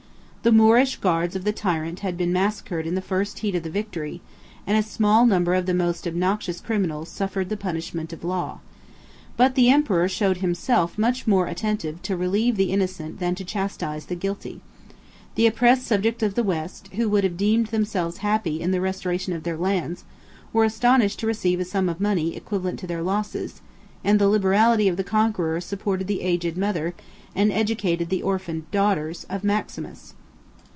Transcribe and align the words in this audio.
The 0.43 0.51
Moorish 0.51 0.97
guards 0.97 1.35
of 1.35 1.43
the 1.43 1.51
tyrant 1.51 1.99
had 1.99 2.17
been 2.17 2.33
massacred 2.33 2.87
in 2.87 2.95
the 2.95 3.01
first 3.01 3.37
heat 3.37 3.53
of 3.53 3.61
the 3.61 3.69
victory, 3.69 4.21
and 4.65 4.75
a 4.75 4.81
small 4.81 5.27
number 5.27 5.53
of 5.53 5.67
the 5.67 5.73
most 5.75 6.07
obnoxious 6.07 6.59
criminals 6.59 7.09
suffered 7.09 7.49
the 7.49 7.55
punishment 7.55 8.11
of 8.11 8.21
the 8.21 8.27
law. 8.27 8.57
But 9.37 9.53
the 9.53 9.69
emperor 9.69 10.09
showed 10.09 10.37
himself 10.37 10.97
much 10.97 11.27
more 11.27 11.45
attentive 11.45 12.01
to 12.01 12.17
relieve 12.17 12.55
the 12.55 12.71
innocent 12.71 13.19
than 13.19 13.35
to 13.35 13.45
chastise 13.45 14.05
the 14.07 14.15
guilty. 14.15 14.61
The 15.35 15.45
oppressed 15.45 15.85
subjects 15.85 16.23
of 16.23 16.33
the 16.33 16.41
West, 16.43 16.87
who 16.93 17.07
would 17.09 17.23
have 17.23 17.37
deemed 17.37 17.67
themselves 17.67 18.17
happy 18.25 18.61
in 18.61 18.71
the 18.71 18.81
restoration 18.81 19.33
of 19.33 19.43
their 19.43 19.57
lands, 19.57 20.05
were 20.51 20.63
astonished 20.63 21.19
to 21.19 21.27
receive 21.27 21.59
a 21.59 21.65
sum 21.65 21.87
of 21.87 22.01
money 22.01 22.35
equivalent 22.35 22.79
to 22.79 22.87
their 22.87 23.03
losses; 23.03 23.61
and 24.03 24.17
the 24.17 24.27
liberality 24.27 24.87
of 24.87 24.97
the 24.97 25.03
conqueror 25.03 25.61
supported 25.61 26.07
the 26.07 26.21
aged 26.23 26.57
mother, 26.57 26.95
and 27.35 27.51
educated 27.51 28.09
the 28.09 28.23
orphan 28.23 28.65
daughters, 28.71 29.23
of 29.25 29.43
Maximus. 29.43 30.15